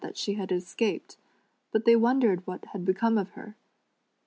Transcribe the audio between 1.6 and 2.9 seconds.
but the\' wondered what had